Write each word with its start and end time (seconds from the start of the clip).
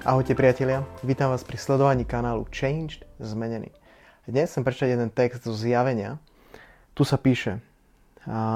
Ahojte 0.00 0.32
priatelia, 0.32 0.80
vítam 1.04 1.28
vás 1.28 1.44
pri 1.44 1.60
sledovaní 1.60 2.08
kanálu 2.08 2.48
Changed 2.48 3.04
Zmenený. 3.20 3.68
Dnes 4.24 4.48
chcem 4.48 4.64
prečítať 4.64 4.96
jeden 4.96 5.12
text 5.12 5.44
zo 5.44 5.52
zjavenia. 5.52 6.16
Tu 6.96 7.04
sa 7.04 7.20
píše, 7.20 7.60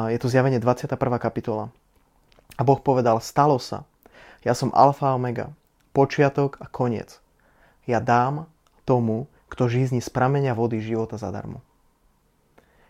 je 0.09 0.16
to 0.16 0.33
zjavenie 0.33 0.57
21. 0.57 0.97
kapitola. 1.21 1.69
A 2.57 2.65
Boh 2.65 2.80
povedal, 2.80 3.21
stalo 3.21 3.61
sa, 3.61 3.85
ja 4.41 4.57
som 4.57 4.73
alfa 4.73 5.12
a 5.12 5.21
omega, 5.21 5.52
počiatok 5.93 6.57
a 6.65 6.66
koniec. 6.66 7.21
Ja 7.85 8.01
dám 8.01 8.49
tomu, 8.88 9.29
kto 9.52 9.69
žízni 9.69 10.01
z 10.01 10.09
prameňa 10.09 10.57
vody 10.57 10.80
života 10.80 11.21
zadarmo. 11.21 11.61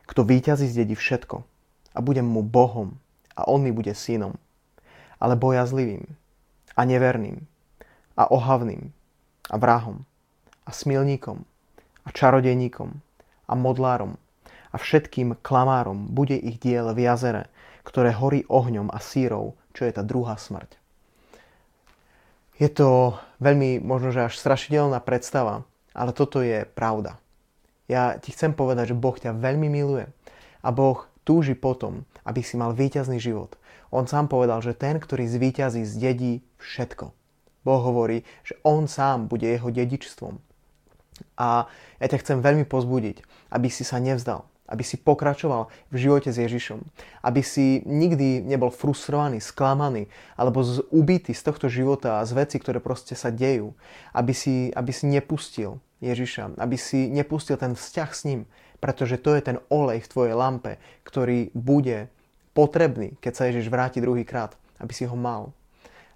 Kto 0.06 0.22
víťazí 0.22 0.70
zdedí 0.70 0.94
všetko 0.94 1.42
a 1.90 1.98
budem 1.98 2.30
mu 2.30 2.46
Bohom 2.46 3.02
a 3.34 3.50
on 3.50 3.66
mi 3.66 3.74
bude 3.74 3.98
synom, 3.98 4.38
ale 5.18 5.34
bojazlivým 5.34 6.06
a 6.78 6.80
neverným 6.86 7.50
a 8.14 8.30
ohavným 8.30 8.90
a 9.50 9.56
vrahom 9.58 10.06
a 10.64 10.70
smilníkom 10.70 11.44
a 12.04 12.08
čarodejníkom 12.10 12.90
a 13.48 13.52
modlárom 13.52 14.16
a 14.74 14.76
všetkým 14.76 15.38
klamárom 15.44 16.10
bude 16.10 16.34
ich 16.34 16.58
diel 16.58 16.90
v 16.90 17.06
jazere, 17.06 17.46
ktoré 17.86 18.10
horí 18.10 18.42
ohňom 18.50 18.90
a 18.90 18.98
sírov, 18.98 19.54
čo 19.70 19.86
je 19.86 19.92
tá 19.94 20.02
druhá 20.02 20.34
smrť. 20.34 20.80
Je 22.58 22.70
to 22.70 23.18
veľmi 23.42 23.82
možno, 23.82 24.14
že 24.14 24.30
až 24.30 24.34
strašidelná 24.38 25.02
predstava, 25.02 25.66
ale 25.90 26.14
toto 26.14 26.42
je 26.42 26.66
pravda. 26.66 27.18
Ja 27.90 28.16
ti 28.16 28.32
chcem 28.32 28.54
povedať, 28.54 28.94
že 28.94 28.98
Boh 28.98 29.14
ťa 29.14 29.36
veľmi 29.36 29.68
miluje 29.68 30.06
a 30.64 30.68
Boh 30.70 31.06
túži 31.26 31.52
potom, 31.52 32.06
aby 32.24 32.40
si 32.40 32.56
mal 32.56 32.72
víťazný 32.72 33.20
život. 33.20 33.58
On 33.94 34.08
sám 34.08 34.26
povedal, 34.26 34.58
že 34.64 34.74
ten, 34.74 34.98
ktorý 34.98 35.28
zvíťazí, 35.28 35.86
zdedí 35.86 36.42
všetko. 36.58 37.23
Boh 37.64 37.80
hovorí, 37.80 38.22
že 38.44 38.60
On 38.62 38.84
sám 38.84 39.26
bude 39.26 39.48
jeho 39.48 39.72
dedičstvom. 39.72 40.36
A 41.40 41.66
ja 41.98 42.06
ťa 42.06 42.20
chcem 42.20 42.38
veľmi 42.44 42.68
pozbudiť, 42.68 43.24
aby 43.50 43.72
si 43.72 43.82
sa 43.82 43.98
nevzdal, 43.98 44.44
aby 44.68 44.82
si 44.82 44.98
pokračoval 44.98 45.70
v 45.90 45.96
živote 45.96 46.30
s 46.34 46.38
Ježišom, 46.38 46.82
aby 47.22 47.42
si 47.42 47.82
nikdy 47.86 48.42
nebol 48.42 48.70
frustrovaný, 48.70 49.38
sklamaný 49.38 50.10
alebo 50.34 50.62
ubitý 50.90 51.32
z 51.32 51.42
tohto 51.46 51.70
života 51.70 52.18
a 52.18 52.26
z 52.26 52.34
veci, 52.34 52.56
ktoré 52.58 52.82
proste 52.82 53.14
sa 53.14 53.30
dejú, 53.30 53.74
aby 54.14 54.34
si, 54.34 54.74
aby 54.74 54.90
si 54.90 55.06
nepustil 55.06 55.78
Ježiša, 56.02 56.58
aby 56.58 56.76
si 56.76 57.08
nepustil 57.08 57.56
ten 57.56 57.78
vzťah 57.78 58.10
s 58.10 58.22
ním, 58.26 58.40
pretože 58.82 59.16
to 59.16 59.32
je 59.32 59.42
ten 59.54 59.56
olej 59.70 60.04
v 60.04 60.10
tvojej 60.10 60.34
lampe, 60.36 60.76
ktorý 61.06 61.54
bude 61.54 62.12
potrebný, 62.52 63.16
keď 63.22 63.32
sa 63.32 63.48
Ježiš 63.48 63.72
vráti 63.72 64.02
druhýkrát, 64.02 64.54
aby 64.82 64.92
si 64.92 65.08
ho 65.08 65.16
mal. 65.16 65.54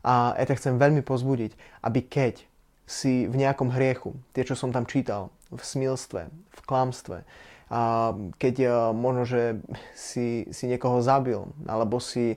A 0.06 0.34
ja 0.38 0.44
ťa 0.46 0.58
chcem 0.58 0.74
veľmi 0.78 1.02
pozbudiť, 1.02 1.82
aby 1.82 2.00
keď 2.06 2.46
si 2.88 3.28
v 3.28 3.36
nejakom 3.36 3.68
hriechu, 3.68 4.16
tie, 4.32 4.48
čo 4.48 4.56
som 4.56 4.72
tam 4.72 4.88
čítal, 4.88 5.28
v 5.52 5.60
smilstve, 5.60 6.28
v 6.32 6.60
klamstve, 6.64 7.24
a 7.68 8.16
keď 8.40 8.54
e, 8.64 8.68
možno, 8.96 9.28
že 9.28 9.60
si, 9.92 10.48
si 10.48 10.64
niekoho 10.64 11.04
zabil, 11.04 11.44
alebo 11.68 12.00
si 12.00 12.32
e, 12.32 12.36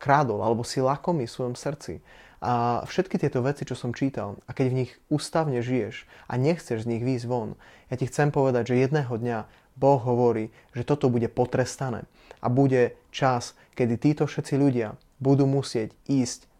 kradol, 0.00 0.40
alebo 0.40 0.64
si 0.64 0.80
lakomý 0.80 1.28
v 1.28 1.34
svojom 1.36 1.54
srdci. 1.60 2.00
A 2.42 2.82
všetky 2.88 3.20
tieto 3.20 3.44
veci, 3.44 3.68
čo 3.68 3.76
som 3.76 3.92
čítal, 3.92 4.40
a 4.48 4.56
keď 4.56 4.66
v 4.72 4.78
nich 4.84 4.92
ústavne 5.12 5.60
žiješ 5.60 6.08
a 6.26 6.40
nechceš 6.40 6.88
z 6.88 6.90
nich 6.90 7.04
výjsť 7.04 7.28
von, 7.28 7.54
ja 7.92 7.94
ti 8.00 8.08
chcem 8.08 8.32
povedať, 8.32 8.72
že 8.72 8.82
jedného 8.82 9.12
dňa 9.12 9.38
Boh 9.76 10.00
hovorí, 10.00 10.48
že 10.72 10.88
toto 10.88 11.12
bude 11.12 11.28
potrestané 11.28 12.08
a 12.40 12.48
bude 12.48 12.96
čas, 13.12 13.54
kedy 13.76 14.00
títo 14.00 14.24
všetci 14.24 14.56
ľudia 14.56 14.96
budú 15.22 15.46
musieť 15.46 15.94
ísť 16.08 16.50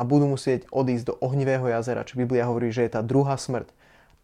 a 0.00 0.08
budú 0.08 0.32
musieť 0.32 0.64
odísť 0.72 1.12
do 1.12 1.14
ohnivého 1.20 1.68
jazera, 1.68 2.08
čo 2.08 2.16
Biblia 2.16 2.48
hovorí, 2.48 2.72
že 2.72 2.88
je 2.88 2.96
tá 2.96 3.04
druhá 3.04 3.36
smrť. 3.36 3.68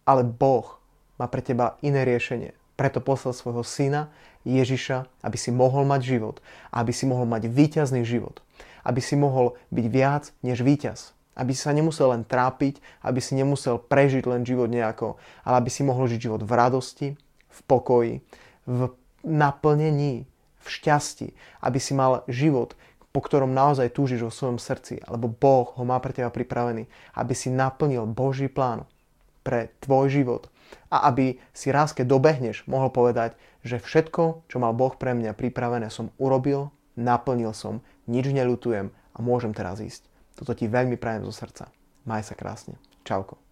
Ale 0.09 0.25
Boh 0.25 0.81
má 1.20 1.28
pre 1.28 1.44
teba 1.44 1.76
iné 1.84 2.09
riešenie. 2.09 2.56
Preto 2.81 3.04
poslal 3.04 3.37
svojho 3.37 3.60
syna 3.60 4.09
Ježiša, 4.48 5.04
aby 5.20 5.37
si 5.37 5.53
mohol 5.53 5.84
mať 5.84 6.16
život 6.16 6.41
a 6.72 6.81
aby 6.81 6.97
si 6.97 7.04
mohol 7.04 7.28
mať 7.28 7.53
víťazný 7.53 8.09
život. 8.09 8.41
Aby 8.88 9.04
si 9.04 9.20
mohol 9.20 9.53
byť 9.69 9.87
viac 9.92 10.32
než 10.41 10.64
víťaz. 10.64 11.12
Aby 11.37 11.53
si 11.53 11.60
sa 11.60 11.76
nemusel 11.76 12.08
len 12.08 12.25
trápiť, 12.25 12.81
aby 13.04 13.20
si 13.20 13.37
nemusel 13.37 13.76
prežiť 13.76 14.25
len 14.25 14.48
život 14.48 14.72
nejako, 14.72 15.20
ale 15.44 15.60
aby 15.60 15.69
si 15.69 15.84
mohol 15.84 16.08
žiť 16.08 16.20
život 16.25 16.41
v 16.41 16.53
radosti, 16.56 17.08
v 17.53 17.60
pokoji, 17.69 18.25
v 18.64 18.97
naplnení, 19.20 20.25
v 20.64 20.66
šťastí. 20.72 21.37
Aby 21.60 21.76
si 21.76 21.93
mal 21.93 22.25
život, 22.32 22.72
po 23.16 23.25
ktorom 23.25 23.56
naozaj 23.56 23.97
túžiš 23.97 24.28
vo 24.28 24.28
svojom 24.28 24.60
srdci, 24.60 25.00
alebo 25.00 25.32
Boh 25.32 25.72
ho 25.72 25.84
má 25.88 25.97
pre 26.04 26.12
teba 26.12 26.28
pripravený, 26.28 26.84
aby 27.16 27.32
si 27.32 27.49
naplnil 27.49 28.04
Boží 28.04 28.53
plán 28.53 28.84
pre 29.41 29.72
tvoj 29.81 30.12
život 30.12 30.53
a 30.93 31.09
aby 31.09 31.41
si 31.56 31.72
raz, 31.72 31.97
keď 31.97 32.12
dobehneš, 32.12 32.69
mohol 32.69 32.93
povedať, 32.93 33.32
že 33.65 33.81
všetko, 33.81 34.44
čo 34.53 34.60
mal 34.60 34.76
Boh 34.76 34.93
pre 34.93 35.16
mňa 35.16 35.32
pripravené, 35.32 35.88
som 35.88 36.12
urobil, 36.21 36.69
naplnil 36.93 37.56
som, 37.56 37.81
nič 38.05 38.28
neľutujem 38.28 38.93
a 38.93 39.19
môžem 39.25 39.56
teraz 39.56 39.81
ísť. 39.81 40.05
Toto 40.37 40.53
ti 40.53 40.69
veľmi 40.69 41.00
prajem 41.00 41.25
zo 41.25 41.32
srdca. 41.32 41.72
Maj 42.05 42.28
sa 42.28 42.37
krásne. 42.37 42.76
Čauko. 43.09 43.46